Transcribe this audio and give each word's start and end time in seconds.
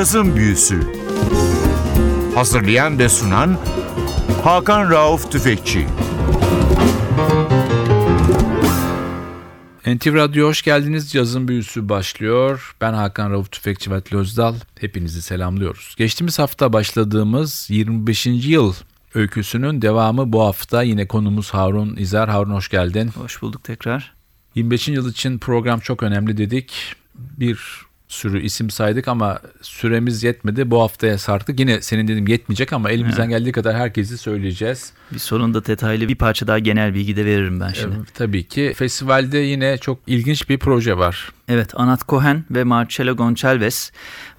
Cazın 0.00 0.36
Büyüsü 0.36 0.80
Hazırlayan 2.34 2.98
ve 2.98 3.08
sunan 3.08 3.58
Hakan 4.44 4.90
Rauf 4.90 5.32
Tüfekçi 5.32 5.86
NTV 9.86 10.14
Radyo 10.14 10.48
hoş 10.48 10.62
geldiniz. 10.62 11.10
Cazın 11.10 11.48
Büyüsü 11.48 11.88
başlıyor. 11.88 12.76
Ben 12.80 12.92
Hakan 12.92 13.30
Rauf 13.30 13.52
Tüfekçi 13.52 13.90
ve 13.90 14.02
Özdal. 14.12 14.54
Hepinizi 14.80 15.22
selamlıyoruz. 15.22 15.94
Geçtiğimiz 15.98 16.38
hafta 16.38 16.72
başladığımız 16.72 17.66
25. 17.70 18.26
yıl 18.26 18.74
öyküsünün 19.14 19.82
devamı 19.82 20.32
bu 20.32 20.42
hafta. 20.42 20.82
Yine 20.82 21.08
konumuz 21.08 21.50
Harun 21.50 21.96
İzer. 21.96 22.28
Harun 22.28 22.50
hoş 22.50 22.68
geldin. 22.68 23.08
Hoş 23.08 23.42
bulduk 23.42 23.64
tekrar. 23.64 24.12
25. 24.54 24.88
yıl 24.88 25.10
için 25.10 25.38
program 25.38 25.80
çok 25.80 26.02
önemli 26.02 26.36
dedik. 26.36 26.94
Bir 27.14 27.89
sürü 28.10 28.42
isim 28.42 28.70
saydık 28.70 29.08
ama 29.08 29.38
süremiz 29.62 30.22
yetmedi. 30.22 30.70
Bu 30.70 30.82
haftaya 30.82 31.18
sarktık. 31.18 31.60
Yine 31.60 31.82
senin 31.82 32.08
dedim 32.08 32.26
yetmeyecek 32.26 32.72
ama 32.72 32.90
elimizden 32.90 33.22
evet. 33.22 33.38
geldiği 33.38 33.52
kadar 33.52 33.76
herkesi 33.76 34.18
söyleyeceğiz. 34.18 34.92
Bir 35.12 35.18
sonunda 35.18 35.66
detaylı 35.66 36.08
bir 36.08 36.14
parça 36.14 36.46
daha 36.46 36.58
genel 36.58 36.94
bilgi 36.94 37.16
de 37.16 37.24
veririm 37.24 37.60
ben 37.60 37.72
şimdi. 37.72 37.96
Evet, 37.98 38.14
tabii 38.14 38.44
ki. 38.44 38.72
Festivalde 38.76 39.38
yine 39.38 39.78
çok 39.78 39.98
ilginç 40.06 40.48
bir 40.48 40.58
proje 40.58 40.98
var. 40.98 41.32
Evet, 41.48 41.70
Anat 41.74 42.08
Cohen 42.08 42.44
ve 42.50 42.64
Marcelo 42.64 43.16
Gonçalves. 43.16 43.92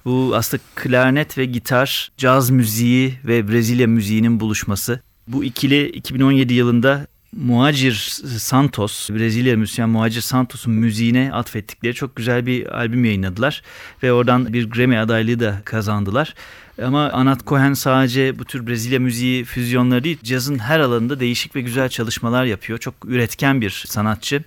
Bu 0.04 0.32
aslında 0.34 0.62
klarnet 0.74 1.38
ve 1.38 1.44
gitar, 1.44 2.12
caz 2.16 2.50
müziği 2.50 3.14
ve 3.24 3.48
Brezilya 3.48 3.86
müziğinin 3.86 4.40
buluşması. 4.40 5.00
Bu 5.28 5.44
ikili 5.44 5.88
2017 5.88 6.54
yılında 6.54 7.06
Muacir 7.36 7.94
Santos, 8.38 9.10
Brezilya 9.10 9.56
müzisyen 9.56 9.88
Muacir 9.88 10.20
Santos'un 10.20 10.72
müziğine 10.72 11.32
atfettikleri 11.32 11.94
çok 11.94 12.16
güzel 12.16 12.46
bir 12.46 12.78
albüm 12.78 13.04
yayınladılar. 13.04 13.62
Ve 14.02 14.12
oradan 14.12 14.52
bir 14.52 14.70
Grammy 14.70 14.98
adaylığı 14.98 15.40
da 15.40 15.62
kazandılar. 15.64 16.34
Ama 16.82 17.10
Anat 17.10 17.46
Cohen 17.46 17.72
sadece 17.72 18.38
bu 18.38 18.44
tür 18.44 18.66
Brezilya 18.66 19.00
müziği 19.00 19.44
füzyonları 19.44 20.04
değil, 20.04 20.18
cazın 20.22 20.58
her 20.58 20.80
alanında 20.80 21.20
değişik 21.20 21.56
ve 21.56 21.60
güzel 21.60 21.88
çalışmalar 21.88 22.44
yapıyor. 22.44 22.78
Çok 22.78 22.94
üretken 23.04 23.60
bir 23.60 23.84
sanatçı 23.86 24.44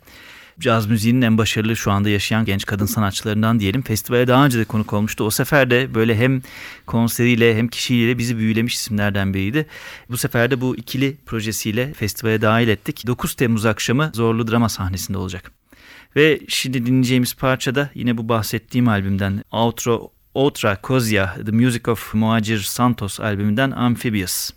caz 0.59 0.85
müziğinin 0.85 1.21
en 1.21 1.37
başarılı 1.37 1.75
şu 1.75 1.91
anda 1.91 2.09
yaşayan 2.09 2.45
genç 2.45 2.65
kadın 2.65 2.85
sanatçılarından 2.85 3.59
diyelim. 3.59 3.81
Festivale 3.81 4.27
daha 4.27 4.45
önce 4.45 4.59
de 4.59 4.65
konuk 4.65 4.93
olmuştu. 4.93 5.23
O 5.23 5.31
sefer 5.31 5.71
de 5.71 5.95
böyle 5.95 6.17
hem 6.17 6.41
konseriyle 6.85 7.57
hem 7.57 7.67
kişiliğiyle 7.67 8.17
bizi 8.17 8.37
büyülemiş 8.37 8.75
isimlerden 8.75 9.33
biriydi. 9.33 9.65
Bu 10.09 10.17
sefer 10.17 10.51
de 10.51 10.61
bu 10.61 10.75
ikili 10.75 11.17
projesiyle 11.25 11.93
festivale 11.93 12.41
dahil 12.41 12.67
ettik. 12.67 13.07
9 13.07 13.33
Temmuz 13.33 13.65
akşamı 13.65 14.11
Zorlu 14.13 14.47
Drama 14.47 14.69
sahnesinde 14.69 15.17
olacak. 15.17 15.51
Ve 16.15 16.39
şimdi 16.47 16.85
dinleyeceğimiz 16.85 17.33
parça 17.33 17.75
da 17.75 17.89
yine 17.95 18.17
bu 18.17 18.29
bahsettiğim 18.29 18.87
albümden 18.87 19.43
Outro 19.51 20.11
Outra 20.33 20.81
Kozia 20.81 21.35
The 21.45 21.51
Music 21.51 21.91
of 21.91 22.13
Muacir 22.13 22.59
Santos 22.59 23.19
albümünden 23.19 23.71
Amphibious. 23.71 24.51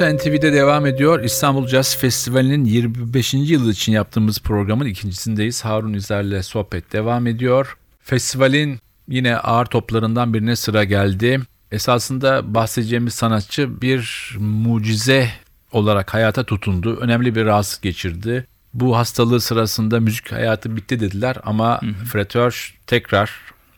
Büyüsü 0.00 0.16
NTV'de 0.16 0.52
devam 0.52 0.86
ediyor. 0.86 1.22
İstanbul 1.24 1.66
Jazz 1.66 1.96
Festivali'nin 1.96 2.64
25. 2.64 3.34
yılı 3.34 3.70
için 3.70 3.92
yaptığımız 3.92 4.38
programın 4.38 4.86
ikincisindeyiz. 4.86 5.64
Harun 5.64 5.92
İzer'le 5.92 6.42
sohbet 6.42 6.92
devam 6.92 7.26
ediyor. 7.26 7.76
Festivalin 8.02 8.78
yine 9.08 9.36
ağır 9.36 9.66
toplarından 9.66 10.34
birine 10.34 10.56
sıra 10.56 10.84
geldi. 10.84 11.40
Esasında 11.72 12.54
bahsedeceğimiz 12.54 13.14
sanatçı 13.14 13.80
bir 13.82 14.34
mucize 14.38 15.28
olarak 15.72 16.14
hayata 16.14 16.44
tutundu. 16.44 16.96
Önemli 16.96 17.34
bir 17.34 17.44
rahatsızlık 17.44 17.82
geçirdi. 17.82 18.46
Bu 18.74 18.96
hastalığı 18.96 19.40
sırasında 19.40 20.00
müzik 20.00 20.32
hayatı 20.32 20.76
bitti 20.76 21.00
dediler 21.00 21.36
ama 21.44 21.80
Fred 22.12 22.30
Hirsch 22.30 22.74
tekrar 22.86 23.30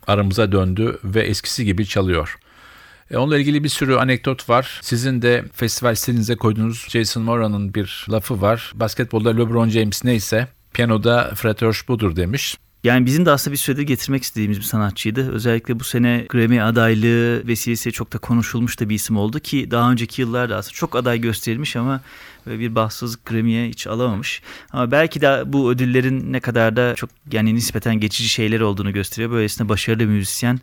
aramıza 0.07 0.53
döndü 0.53 0.99
ve 1.05 1.23
eskisi 1.23 1.65
gibi 1.65 1.87
çalıyor. 1.87 2.39
E, 3.13 3.19
onunla 3.19 3.39
ilgili 3.39 3.65
bir 3.65 3.69
sürü 3.69 3.97
anekdot 3.97 4.49
var. 4.49 4.81
Sizin 4.83 5.23
de 5.23 5.45
festival 5.55 5.95
stilinize 5.95 6.37
koyduğunuz 6.37 6.87
Jason 6.89 7.23
Moran'ın 7.23 7.75
bir 7.75 8.07
lafı 8.11 8.41
var. 8.41 8.73
Basketbolda 8.75 9.31
LeBron 9.31 9.69
James 9.69 10.05
neyse 10.05 10.49
piyanoda 10.73 11.33
Fred 11.35 11.61
Hirsch 11.61 11.89
budur 11.89 12.17
demiş. 12.17 12.57
Yani 12.85 13.07
bizim 13.07 13.27
de 13.27 13.31
aslında 13.31 13.53
bir 13.53 13.59
süredir 13.59 13.83
getirmek 13.83 14.23
istediğimiz 14.23 14.59
bir 14.59 14.65
sanatçıydı. 14.65 15.33
Özellikle 15.33 15.81
bu 15.81 15.85
sene 15.85 16.27
Grammy 16.29 16.63
adaylığı 16.63 17.47
vesilesiyle 17.47 17.93
çok 17.93 18.13
da 18.13 18.19
konuşulmuş 18.19 18.81
da 18.81 18.89
bir 18.89 18.95
isim 18.95 19.17
oldu 19.17 19.41
ki 19.41 19.71
daha 19.71 19.93
önceki 19.93 20.23
yıllarda 20.23 20.57
aslında 20.57 20.75
çok 20.75 20.97
aday 20.97 21.21
gösterilmiş 21.21 21.77
ama 21.77 22.01
bir 22.47 22.75
bahtsızlık 22.75 23.27
Grammy'ye 23.27 23.69
hiç 23.69 23.87
alamamış. 23.87 24.43
Ama 24.71 24.91
belki 24.91 25.21
de 25.21 25.43
bu 25.47 25.71
ödüllerin 25.71 26.33
ne 26.33 26.41
kadar 26.41 26.77
da 26.77 26.95
çok 26.95 27.11
yani 27.33 27.55
nispeten 27.55 28.01
geçici 28.01 28.29
şeyler 28.29 28.61
olduğunu 28.61 28.93
gösteriyor. 28.93 29.33
Böylesine 29.33 29.69
başarılı 29.69 30.07
müzisyen 30.07 30.61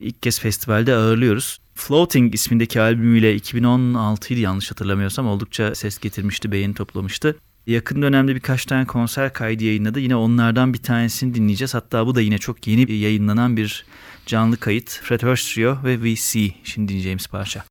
ilk 0.00 0.22
kez 0.22 0.40
festivalde 0.40 0.94
ağırlıyoruz. 0.94 1.58
Floating 1.74 2.34
ismindeki 2.34 2.80
albümüyle 2.80 3.34
2016 3.34 4.34
idi 4.34 4.40
yanlış 4.40 4.70
hatırlamıyorsam 4.70 5.26
oldukça 5.26 5.74
ses 5.74 5.98
getirmişti, 5.98 6.52
beğeni 6.52 6.74
toplamıştı. 6.74 7.36
Yakın 7.66 8.02
dönemde 8.02 8.34
birkaç 8.34 8.66
tane 8.66 8.86
konser 8.86 9.32
kaydı 9.32 9.64
yayınladı. 9.64 10.00
Yine 10.00 10.16
onlardan 10.16 10.74
bir 10.74 10.78
tanesini 10.78 11.34
dinleyeceğiz. 11.34 11.74
Hatta 11.74 12.06
bu 12.06 12.14
da 12.14 12.20
yine 12.20 12.38
çok 12.38 12.66
yeni 12.66 12.92
yayınlanan 12.92 13.56
bir 13.56 13.84
canlı 14.26 14.56
kayıt. 14.56 15.00
Fred 15.02 15.22
Hurst 15.22 15.54
Trio 15.54 15.78
ve 15.84 16.16
See 16.16 16.54
şimdi 16.64 16.88
dinleyeceğimiz 16.88 17.26
parça. 17.26 17.69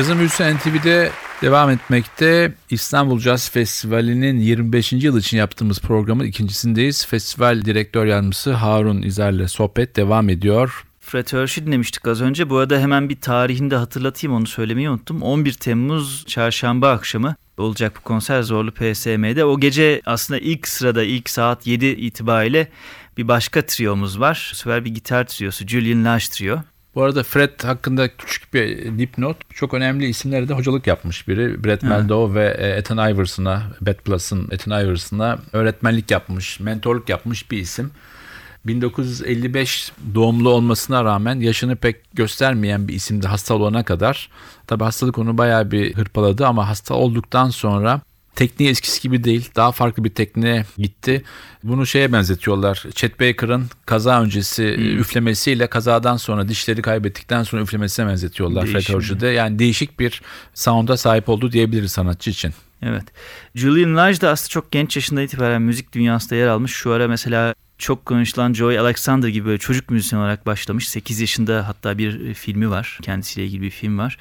Cazın 0.00 0.18
Büyüsü 0.18 0.56
NTV'de 0.56 1.10
devam 1.42 1.70
etmekte. 1.70 2.54
İstanbul 2.70 3.20
Jazz 3.20 3.50
Festivali'nin 3.50 4.38
25. 4.40 4.92
yıl 4.92 5.18
için 5.18 5.36
yaptığımız 5.36 5.80
programın 5.80 6.24
ikincisindeyiz. 6.24 7.06
Festival 7.06 7.64
Direktör 7.64 8.06
Yardımcısı 8.06 8.52
Harun 8.52 9.02
İzer'le 9.02 9.46
sohbet 9.48 9.96
devam 9.96 10.28
ediyor. 10.28 10.84
Fred 11.00 11.32
Hershey 11.32 11.66
dinlemiştik 11.66 12.08
az 12.08 12.20
önce. 12.20 12.50
Bu 12.50 12.56
arada 12.56 12.78
hemen 12.78 13.08
bir 13.08 13.20
tarihini 13.20 13.70
de 13.70 13.76
hatırlatayım 13.76 14.36
onu 14.36 14.46
söylemeyi 14.46 14.90
unuttum. 14.90 15.22
11 15.22 15.52
Temmuz 15.52 16.24
çarşamba 16.26 16.90
akşamı 16.90 17.34
olacak 17.58 17.92
bu 17.96 18.00
konser 18.00 18.42
Zorlu 18.42 18.70
PSM'de. 18.70 19.44
O 19.44 19.60
gece 19.60 20.02
aslında 20.06 20.40
ilk 20.40 20.68
sırada 20.68 21.02
ilk 21.02 21.30
saat 21.30 21.66
7 21.66 21.86
itibariyle 21.86 22.68
bir 23.16 23.28
başka 23.28 23.66
triyomuz 23.66 24.20
var. 24.20 24.50
Bu 24.52 24.56
sefer 24.56 24.84
bir 24.84 24.94
gitar 24.94 25.26
triyosu 25.26 25.66
Julian 25.66 26.04
Lage 26.04 26.24
Trio. 26.30 26.58
Bu 26.94 27.02
arada 27.02 27.22
Fred 27.22 27.64
hakkında 27.64 28.16
küçük 28.16 28.54
bir 28.54 28.98
dipnot. 28.98 29.36
Çok 29.54 29.74
önemli 29.74 30.06
isimlere 30.06 30.48
de 30.48 30.54
hocalık 30.54 30.86
yapmış 30.86 31.28
biri. 31.28 31.64
Brett 31.64 31.82
Meldau 31.82 32.34
ve 32.34 32.56
e, 32.58 32.68
Ethan 32.68 33.10
Iverson'a, 33.12 33.62
Bad 33.80 33.94
Plus'ın 33.94 34.48
Ethan 34.50 34.84
Iverson'a 34.84 35.38
öğretmenlik 35.52 36.10
yapmış, 36.10 36.60
mentorluk 36.60 37.08
yapmış 37.08 37.50
bir 37.50 37.58
isim. 37.58 37.90
1955 38.66 39.92
doğumlu 40.14 40.50
olmasına 40.50 41.04
rağmen 41.04 41.40
yaşını 41.40 41.76
pek 41.76 41.96
göstermeyen 42.14 42.88
bir 42.88 42.94
isimdi 42.94 43.26
hasta 43.26 43.54
olana 43.54 43.84
kadar. 43.84 44.28
Tabi 44.66 44.84
hastalık 44.84 45.18
onu 45.18 45.38
bayağı 45.38 45.70
bir 45.70 45.94
hırpaladı 45.94 46.46
ama 46.46 46.68
hasta 46.68 46.94
olduktan 46.94 47.50
sonra 47.50 48.00
tekniği 48.34 48.70
eskisi 48.70 49.02
gibi 49.02 49.24
değil. 49.24 49.50
Daha 49.56 49.72
farklı 49.72 50.04
bir 50.04 50.10
tekniğe 50.10 50.64
gitti. 50.78 51.22
Bunu 51.64 51.86
şeye 51.86 52.12
benzetiyorlar. 52.12 52.84
Chet 52.94 53.20
Baker'ın 53.20 53.66
kaza 53.86 54.22
öncesi 54.22 54.76
hmm. 54.76 54.98
üflemesiyle 54.98 55.66
kazadan 55.66 56.16
sonra 56.16 56.48
dişleri 56.48 56.82
kaybettikten 56.82 57.42
sonra 57.42 57.62
üflemesine 57.62 58.06
benzetiyorlar 58.06 58.66
Fred. 58.66 59.34
Yani 59.34 59.58
değişik 59.58 60.00
bir 60.00 60.22
sound'a 60.54 60.96
sahip 60.96 61.28
oldu 61.28 61.52
diyebiliriz 61.52 61.92
sanatçı 61.92 62.30
için. 62.30 62.52
Evet. 62.82 63.04
Julian 63.54 63.96
Lage 63.96 64.20
da 64.20 64.30
aslında 64.30 64.48
çok 64.48 64.72
genç 64.72 64.96
yaşında 64.96 65.22
itibaren 65.22 65.62
müzik 65.62 65.92
dünyasında 65.92 66.34
yer 66.34 66.46
almış. 66.46 66.72
Şu 66.72 66.92
ara 66.92 67.08
mesela 67.08 67.54
çok 67.80 68.06
konuşulan 68.06 68.52
Joey 68.52 68.78
Alexander 68.78 69.28
gibi 69.28 69.46
böyle 69.46 69.58
çocuk 69.58 69.90
müzisyen 69.90 70.18
olarak 70.18 70.46
başlamış. 70.46 70.88
8 70.88 71.20
yaşında 71.20 71.68
hatta 71.68 71.98
bir 71.98 72.28
e, 72.28 72.34
filmi 72.34 72.70
var. 72.70 72.98
Kendisiyle 73.02 73.46
ilgili 73.46 73.62
bir 73.62 73.70
film 73.70 73.98
var. 73.98 74.18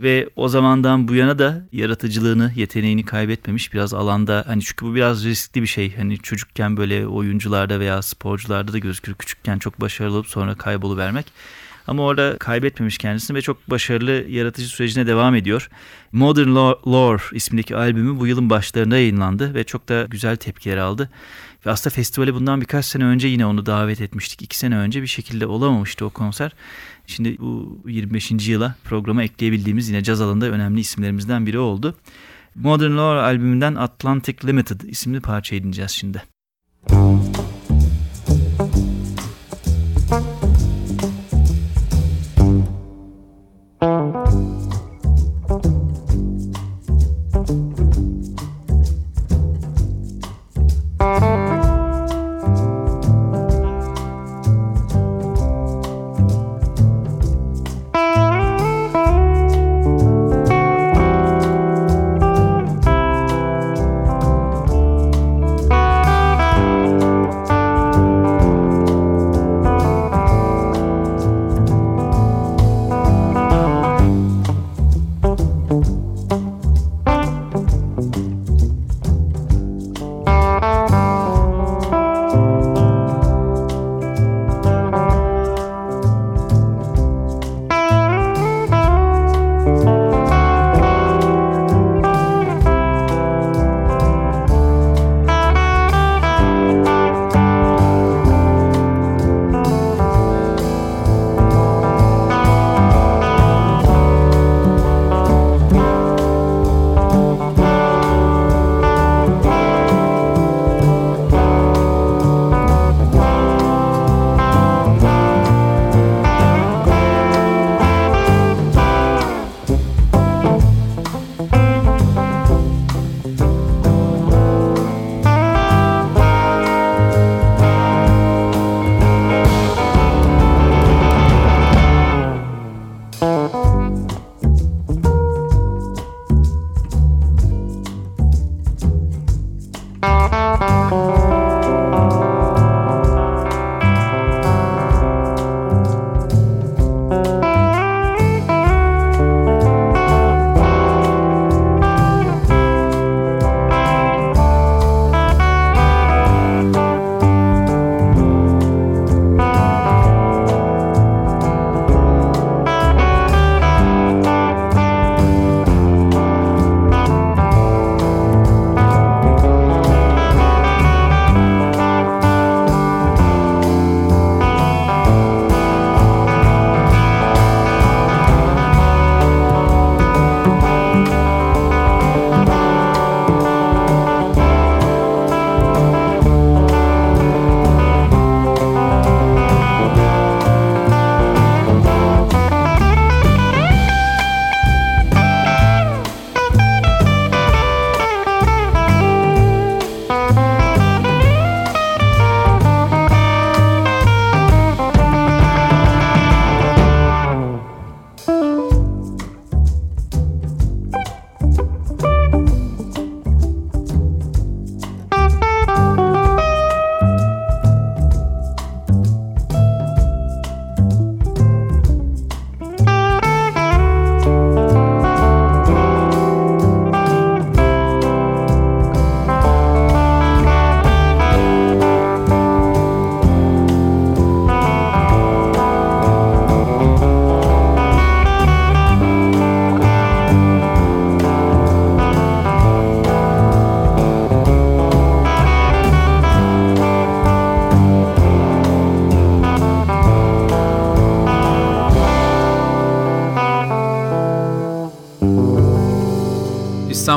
Ve 0.00 0.28
o 0.36 0.48
zamandan 0.48 1.08
bu 1.08 1.14
yana 1.14 1.38
da 1.38 1.64
yaratıcılığını, 1.72 2.52
yeteneğini 2.56 3.04
kaybetmemiş. 3.04 3.74
Biraz 3.74 3.94
alanda 3.94 4.44
hani 4.46 4.62
çünkü 4.62 4.86
bu 4.86 4.94
biraz 4.94 5.24
riskli 5.24 5.62
bir 5.62 5.66
şey. 5.66 5.96
Hani 5.96 6.18
çocukken 6.18 6.76
böyle 6.76 7.06
oyuncularda 7.06 7.80
veya 7.80 8.02
sporcularda 8.02 8.72
da 8.72 8.78
gözükür. 8.78 9.14
Küçükken 9.14 9.58
çok 9.58 9.80
başarılı 9.80 10.16
olup 10.16 10.26
sonra 10.26 10.54
kayboluvermek. 10.54 11.26
Ama 11.86 12.02
orada 12.02 12.38
kaybetmemiş 12.38 12.98
kendisini 12.98 13.36
ve 13.36 13.42
çok 13.42 13.70
başarılı 13.70 14.12
yaratıcı 14.28 14.68
sürecine 14.68 15.06
devam 15.06 15.34
ediyor. 15.34 15.68
Modern 16.12 16.48
Lore 16.86 17.22
ismindeki 17.32 17.76
albümü 17.76 18.20
bu 18.20 18.26
yılın 18.26 18.50
başlarında 18.50 18.96
yayınlandı 18.96 19.54
ve 19.54 19.64
çok 19.64 19.88
da 19.88 20.06
güzel 20.10 20.36
tepkiler 20.36 20.76
aldı. 20.76 21.10
Ve 21.66 21.70
aslında 21.70 21.94
festivale 21.94 22.34
bundan 22.34 22.60
birkaç 22.60 22.84
sene 22.84 23.04
önce 23.04 23.28
yine 23.28 23.46
onu 23.46 23.66
davet 23.66 24.00
etmiştik. 24.00 24.42
İki 24.42 24.58
sene 24.58 24.76
önce 24.76 25.02
bir 25.02 25.06
şekilde 25.06 25.46
olamamıştı 25.46 26.06
o 26.06 26.10
konser. 26.10 26.52
Şimdi 27.06 27.38
bu 27.38 27.82
25. 27.86 28.48
yıla 28.48 28.74
programa 28.84 29.22
ekleyebildiğimiz 29.22 29.88
yine 29.88 30.02
caz 30.02 30.20
alanında 30.20 30.46
önemli 30.46 30.80
isimlerimizden 30.80 31.46
biri 31.46 31.58
oldu. 31.58 31.94
Modern 32.54 32.96
Lore 32.96 33.20
albümünden 33.20 33.74
Atlantic 33.74 34.46
Limited 34.46 34.80
isimli 34.80 35.20
parçayı 35.20 35.60
dinleyeceğiz 35.62 35.90
şimdi. 35.90 36.22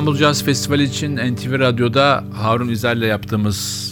İstanbul 0.05 0.19
Jazz 0.19 0.43
Festivali 0.43 0.83
için 0.83 1.15
NTV 1.15 1.59
Radyo'da 1.59 2.23
Harun 2.33 2.69
İzel 2.69 3.01
yaptığımız 3.01 3.91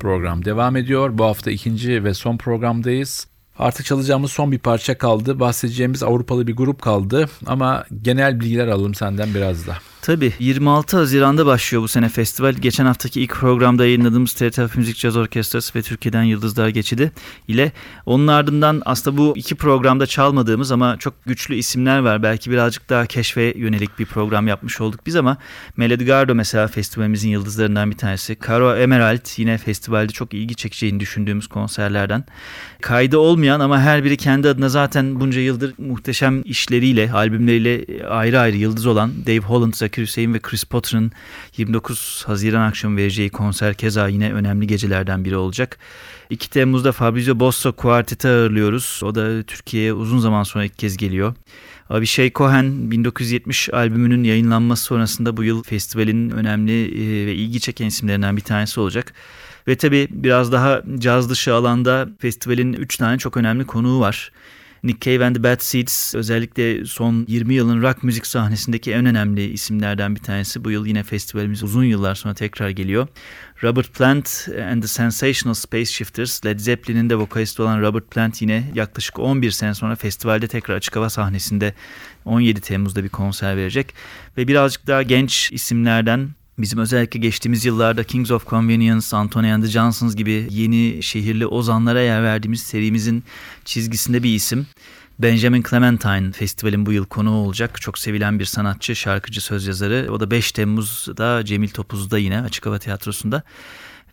program 0.00 0.44
devam 0.44 0.76
ediyor. 0.76 1.18
Bu 1.18 1.24
hafta 1.24 1.50
ikinci 1.50 2.04
ve 2.04 2.14
son 2.14 2.36
programdayız. 2.36 3.26
Artık 3.58 3.86
çalacağımız 3.86 4.32
son 4.32 4.52
bir 4.52 4.58
parça 4.58 4.98
kaldı. 4.98 5.40
Bahsedeceğimiz 5.40 6.02
Avrupalı 6.02 6.46
bir 6.46 6.56
grup 6.56 6.82
kaldı 6.82 7.28
ama 7.46 7.84
genel 8.02 8.40
bilgiler 8.40 8.68
alalım 8.68 8.94
senden 8.94 9.34
biraz 9.34 9.66
da. 9.66 9.76
Tabii 10.02 10.32
26 10.38 10.96
Haziran'da 10.96 11.46
başlıyor 11.46 11.82
bu 11.82 11.88
sene 11.88 12.08
festival. 12.08 12.52
Geçen 12.52 12.86
haftaki 12.86 13.20
ilk 13.20 13.34
programda 13.34 13.84
yayınladığımız 13.84 14.32
TRT 14.32 14.76
Müzik 14.76 14.96
Caz 14.96 15.16
Orkestrası 15.16 15.78
ve 15.78 15.82
Türkiye'den 15.82 16.22
Yıldızlar 16.22 16.68
Geçidi 16.68 17.12
ile 17.48 17.72
onun 18.06 18.26
ardından 18.26 18.82
aslında 18.84 19.16
bu 19.16 19.32
iki 19.36 19.54
programda 19.54 20.06
çalmadığımız 20.06 20.72
ama 20.72 20.96
çok 20.98 21.24
güçlü 21.24 21.54
isimler 21.54 21.98
var. 21.98 22.22
Belki 22.22 22.50
birazcık 22.50 22.88
daha 22.88 23.06
keşfe 23.06 23.54
yönelik 23.56 23.98
bir 23.98 24.06
program 24.06 24.48
yapmış 24.48 24.80
olduk 24.80 25.00
biz 25.06 25.16
ama 25.16 25.36
Melody 25.76 26.04
Gardo 26.04 26.34
mesela 26.34 26.68
festivalimizin 26.68 27.28
yıldızlarından 27.28 27.90
bir 27.90 27.96
tanesi. 27.96 28.36
Caro 28.46 28.76
Emerald 28.76 29.26
yine 29.38 29.58
festivalde 29.58 30.12
çok 30.12 30.34
ilgi 30.34 30.54
çekeceğini 30.54 31.00
düşündüğümüz 31.00 31.46
konserlerden. 31.46 32.24
Kaydı 32.80 33.18
olmayan 33.18 33.60
ama 33.60 33.80
her 33.80 34.04
biri 34.04 34.16
kendi 34.16 34.48
adına 34.48 34.68
zaten 34.68 35.20
bunca 35.20 35.40
yıldır 35.40 35.74
muhteşem 35.78 36.42
işleriyle, 36.44 37.12
albümleriyle 37.12 38.06
ayrı 38.08 38.40
ayrı 38.40 38.56
yıldız 38.56 38.86
olan 38.86 39.12
Dave 39.26 39.38
Holland, 39.38 39.74
Zakir 39.92 40.02
Hüseyin 40.02 40.34
ve 40.34 40.38
Chris 40.38 40.64
Potter'ın 40.64 41.12
29 41.56 42.24
Haziran 42.26 42.68
akşamı 42.68 42.96
vereceği 42.96 43.30
konser 43.30 43.74
keza 43.74 44.08
yine 44.08 44.32
önemli 44.32 44.66
gecelerden 44.66 45.24
biri 45.24 45.36
olacak. 45.36 45.78
2 46.30 46.50
Temmuz'da 46.50 46.92
Fabrizio 46.92 47.40
Bosso 47.40 47.72
Quartet'i 47.72 48.28
ağırlıyoruz. 48.28 49.00
O 49.04 49.14
da 49.14 49.42
Türkiye'ye 49.42 49.92
uzun 49.92 50.18
zaman 50.18 50.42
sonra 50.42 50.64
ilk 50.64 50.78
kez 50.78 50.96
geliyor. 50.96 51.34
Avishai 51.90 52.32
Cohen 52.34 52.90
1970 52.90 53.68
albümünün 53.74 54.24
yayınlanması 54.24 54.84
sonrasında 54.84 55.36
bu 55.36 55.44
yıl 55.44 55.62
festivalin 55.62 56.30
önemli 56.30 56.84
e, 56.84 57.26
ve 57.26 57.34
ilgi 57.34 57.60
çeken 57.60 57.86
isimlerinden 57.86 58.36
bir 58.36 58.42
tanesi 58.42 58.80
olacak. 58.80 59.14
Ve 59.68 59.76
tabii 59.76 60.08
biraz 60.10 60.52
daha 60.52 60.82
caz 60.98 61.30
dışı 61.30 61.54
alanda 61.54 62.08
festivalin 62.18 62.72
3 62.72 62.96
tane 62.96 63.18
çok 63.18 63.36
önemli 63.36 63.64
konuğu 63.66 64.00
var. 64.00 64.32
Nick 64.82 65.00
Cave 65.00 65.26
and 65.26 65.36
the 65.36 65.42
Bad 65.42 65.60
Seeds 65.60 66.14
özellikle 66.14 66.84
son 66.84 67.24
20 67.28 67.54
yılın 67.54 67.82
rock 67.82 68.02
müzik 68.02 68.26
sahnesindeki 68.26 68.92
en 68.92 69.06
önemli 69.06 69.44
isimlerden 69.50 70.14
bir 70.14 70.20
tanesi. 70.20 70.64
Bu 70.64 70.70
yıl 70.70 70.86
yine 70.86 71.02
festivalimiz 71.02 71.62
uzun 71.62 71.84
yıllar 71.84 72.14
sonra 72.14 72.34
tekrar 72.34 72.70
geliyor. 72.70 73.08
Robert 73.62 73.94
Plant 73.94 74.48
and 74.70 74.82
the 74.82 74.88
Sensational 74.88 75.54
Space 75.54 75.84
Shifters, 75.84 76.46
Led 76.46 76.58
Zeppelin'in 76.58 77.10
de 77.10 77.16
vokalisti 77.16 77.62
olan 77.62 77.82
Robert 77.82 78.10
Plant 78.10 78.42
yine 78.42 78.70
yaklaşık 78.74 79.18
11 79.18 79.50
sene 79.50 79.74
sonra 79.74 79.96
festivalde 79.96 80.48
tekrar 80.48 80.74
açık 80.74 80.96
hava 80.96 81.10
sahnesinde 81.10 81.74
17 82.24 82.60
Temmuz'da 82.60 83.04
bir 83.04 83.08
konser 83.08 83.56
verecek. 83.56 83.94
Ve 84.36 84.48
birazcık 84.48 84.86
daha 84.86 85.02
genç 85.02 85.52
isimlerden 85.52 86.30
Bizim 86.58 86.78
özellikle 86.78 87.20
geçtiğimiz 87.20 87.64
yıllarda 87.64 88.04
Kings 88.04 88.30
of 88.30 88.46
Convenience, 88.46 89.16
Anthony 89.16 89.52
and 89.52 89.62
the 89.62 89.68
Johnsons 89.68 90.16
gibi 90.16 90.46
yeni 90.50 91.02
şehirli 91.02 91.46
ozanlara 91.46 92.00
yer 92.00 92.22
verdiğimiz 92.22 92.62
serimizin 92.62 93.24
çizgisinde 93.64 94.22
bir 94.22 94.34
isim. 94.34 94.66
Benjamin 95.18 95.62
Clementine 95.70 96.32
festivalin 96.32 96.86
bu 96.86 96.92
yıl 96.92 97.04
konuğu 97.04 97.30
olacak. 97.30 97.80
Çok 97.80 97.98
sevilen 97.98 98.38
bir 98.38 98.44
sanatçı, 98.44 98.96
şarkıcı, 98.96 99.40
söz 99.40 99.66
yazarı. 99.66 100.08
O 100.12 100.20
da 100.20 100.30
5 100.30 100.52
Temmuz'da 100.52 101.44
Cemil 101.44 101.68
Topuz'da 101.68 102.18
yine 102.18 102.40
Açık 102.40 102.66
Hava 102.66 102.78
Tiyatrosu'nda. 102.78 103.42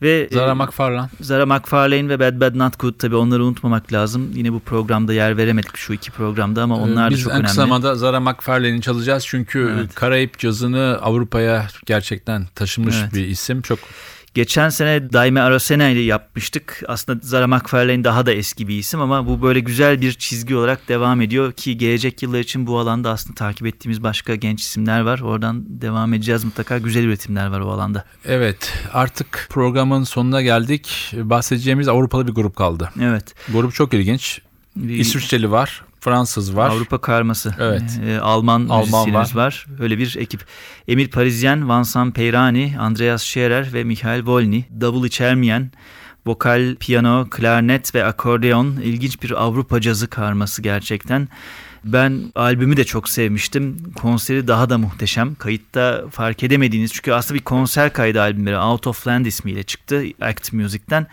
Ve 0.02 0.28
Zara 0.32 0.54
McFarlane. 0.54 1.08
Zara 1.20 1.46
McFarlane 1.46 2.08
ve 2.08 2.20
Bad 2.20 2.40
Bad 2.40 2.58
Not 2.58 2.78
Good 2.78 2.94
tabii 2.98 3.16
onları 3.16 3.44
unutmamak 3.44 3.92
lazım. 3.92 4.30
Yine 4.34 4.52
bu 4.52 4.60
programda 4.60 5.12
yer 5.12 5.36
veremedik 5.36 5.76
şu 5.76 5.92
iki 5.92 6.10
programda 6.10 6.62
ama 6.62 6.76
onlar 6.76 7.06
da 7.06 7.10
Biz 7.10 7.22
çok 7.22 7.32
önemli. 7.32 7.44
Biz 7.44 7.50
en 7.50 7.52
kısa 7.52 7.62
zamanda 7.62 7.94
Zara 7.94 8.20
McFarlane'i 8.20 8.80
çalacağız 8.80 9.26
çünkü 9.26 9.74
evet. 9.74 9.94
Karayip 9.94 10.38
cazını 10.38 10.98
Avrupa'ya 11.02 11.66
gerçekten 11.86 12.46
taşımış 12.54 12.96
evet. 13.02 13.14
bir 13.14 13.26
isim. 13.26 13.62
Çok 13.62 13.78
Geçen 14.34 14.68
sene 14.68 15.12
Daime 15.12 15.40
Arosena 15.40 15.88
ile 15.88 16.00
yapmıştık. 16.00 16.82
Aslında 16.88 17.20
Zara 17.22 17.46
McFarlane 17.46 18.04
daha 18.04 18.26
da 18.26 18.32
eski 18.32 18.68
bir 18.68 18.78
isim 18.78 19.00
ama 19.00 19.26
bu 19.26 19.42
böyle 19.42 19.60
güzel 19.60 20.00
bir 20.00 20.12
çizgi 20.12 20.56
olarak 20.56 20.88
devam 20.88 21.20
ediyor 21.20 21.52
ki 21.52 21.78
gelecek 21.78 22.22
yıllar 22.22 22.40
için 22.40 22.66
bu 22.66 22.78
alanda 22.78 23.10
aslında 23.10 23.34
takip 23.34 23.66
ettiğimiz 23.66 24.02
başka 24.02 24.34
genç 24.34 24.60
isimler 24.62 25.00
var. 25.00 25.20
Oradan 25.20 25.64
devam 25.68 26.14
edeceğiz 26.14 26.44
mutlaka. 26.44 26.78
Güzel 26.78 27.04
üretimler 27.04 27.46
var 27.46 27.60
o 27.60 27.70
alanda. 27.70 28.04
Evet 28.24 28.72
artık 28.92 29.46
programın 29.50 30.04
sonuna 30.04 30.42
geldik. 30.42 31.12
Bahsedeceğimiz 31.16 31.88
Avrupalı 31.88 32.26
bir 32.26 32.32
grup 32.32 32.56
kaldı. 32.56 32.90
Evet. 33.02 33.34
Grup 33.52 33.74
çok 33.74 33.94
ilginç. 33.94 34.40
İsviçreli 34.88 35.50
var. 35.50 35.84
Fransız 36.00 36.56
var. 36.56 36.70
Avrupa 36.70 36.98
karması. 36.98 37.54
Evet. 37.58 38.00
Ee, 38.06 38.18
Alman, 38.18 38.68
Alman 38.68 39.14
var. 39.14 39.30
var. 39.34 39.66
Öyle 39.80 39.98
bir 39.98 40.16
ekip. 40.18 40.44
Emil 40.88 41.10
Parisien, 41.10 41.68
Vincent 41.68 42.14
Peyrani, 42.14 42.76
Andreas 42.78 43.22
Scherer 43.22 43.72
ve 43.72 43.84
Michael 43.84 44.26
Volny. 44.26 44.62
Davul 44.80 45.06
içermeyen 45.06 45.70
vokal, 46.26 46.76
piyano, 46.80 47.26
klarnet 47.30 47.94
ve 47.94 48.04
akordeon 48.04 48.66
ilginç 48.66 49.22
bir 49.22 49.42
Avrupa 49.42 49.80
cazı 49.80 50.08
karması 50.08 50.62
gerçekten. 50.62 51.28
Ben 51.84 52.22
albümü 52.34 52.76
de 52.76 52.84
çok 52.84 53.08
sevmiştim. 53.08 53.92
Konseri 53.96 54.48
daha 54.48 54.70
da 54.70 54.78
muhteşem. 54.78 55.34
Kayıtta 55.34 56.04
fark 56.10 56.42
edemediğiniz 56.42 56.92
çünkü 56.92 57.12
aslında 57.12 57.38
bir 57.38 57.44
konser 57.44 57.92
kaydı 57.92 58.20
albümleri 58.20 58.58
Out 58.58 58.86
of 58.86 59.06
Land 59.06 59.26
ismiyle 59.26 59.62
çıktı 59.62 60.04
Act 60.20 60.52
Music'ten 60.52 61.06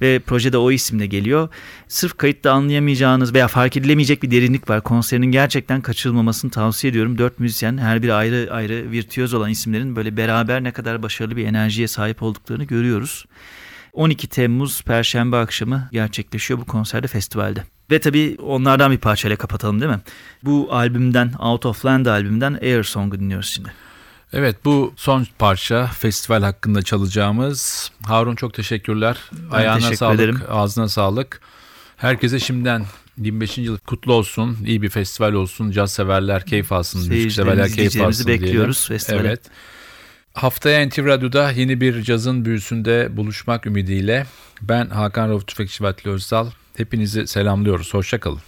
ve 0.00 0.18
projede 0.18 0.58
o 0.58 0.70
isimle 0.70 1.06
geliyor. 1.06 1.48
Sırf 1.88 2.18
kayıtta 2.18 2.52
anlayamayacağınız 2.52 3.34
veya 3.34 3.48
fark 3.48 3.76
edilemeyecek 3.76 4.22
bir 4.22 4.30
derinlik 4.30 4.70
var. 4.70 4.80
Konserinin 4.80 5.26
gerçekten 5.26 5.80
kaçırılmamasını 5.80 6.50
tavsiye 6.50 6.90
ediyorum. 6.90 7.18
Dört 7.18 7.40
müzisyen 7.40 7.78
her 7.78 8.02
biri 8.02 8.14
ayrı 8.14 8.48
ayrı 8.50 8.90
virtüöz 8.90 9.34
olan 9.34 9.50
isimlerin 9.50 9.96
böyle 9.96 10.16
beraber 10.16 10.64
ne 10.64 10.70
kadar 10.70 11.02
başarılı 11.02 11.36
bir 11.36 11.46
enerjiye 11.46 11.88
sahip 11.88 12.22
olduklarını 12.22 12.64
görüyoruz. 12.64 13.24
12 13.92 14.28
Temmuz 14.28 14.82
Perşembe 14.82 15.36
akşamı 15.36 15.88
gerçekleşiyor 15.92 16.60
bu 16.60 16.64
konserde 16.64 17.06
festivalde. 17.06 17.64
Ve 17.90 17.98
tabii 17.98 18.36
onlardan 18.42 18.92
bir 18.92 18.98
parçayla 18.98 19.36
kapatalım 19.36 19.80
değil 19.80 19.92
mi? 19.92 20.00
Bu 20.42 20.68
albümden, 20.70 21.32
Out 21.38 21.66
of 21.66 21.84
Land 21.84 22.06
albümünden 22.06 22.58
Air 22.62 22.82
Song'u 22.82 23.20
dinliyoruz 23.20 23.48
şimdi. 23.48 23.72
Evet 24.38 24.56
bu 24.64 24.92
son 24.96 25.26
parça 25.38 25.86
festival 25.86 26.42
hakkında 26.42 26.82
çalacağımız. 26.82 27.90
Harun 28.06 28.34
çok 28.36 28.54
teşekkürler. 28.54 29.16
Ben 29.32 29.56
Ayağına 29.56 29.78
teşekkür 29.78 29.96
sağlık, 29.96 30.20
ederim. 30.20 30.40
ağzına 30.50 30.88
sağlık. 30.88 31.40
Herkese 31.96 32.38
şimdiden 32.38 32.84
25. 33.18 33.58
yıl 33.58 33.78
kutlu 33.78 34.12
olsun. 34.12 34.58
İyi 34.66 34.82
bir 34.82 34.88
festival 34.88 35.32
olsun. 35.32 35.70
Caz 35.70 35.92
severler 35.92 36.46
keyif 36.46 36.72
alsın. 36.72 37.08
Müzik 37.08 37.32
severler 37.32 37.70
keyif 37.72 38.00
alsın 38.00 38.26
bekliyoruz 38.26 38.88
diyelim. 38.88 38.98
festivale. 38.98 39.28
Evet. 39.28 39.40
Haftaya 40.34 40.86
NTV 40.88 41.06
Radyo'da 41.06 41.50
yeni 41.50 41.80
bir 41.80 42.02
cazın 42.02 42.44
büyüsünde 42.44 43.16
buluşmak 43.16 43.66
ümidiyle 43.66 44.26
ben 44.62 44.86
Hakan 44.86 45.28
Rauf 45.28 45.46
Tüfekçi 45.46 45.84
Vatli 45.84 46.10
Özdal. 46.10 46.50
Hepinizi 46.76 47.26
selamlıyoruz. 47.26 47.94
Hoşçakalın. 47.94 48.40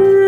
Ooh. 0.00 0.27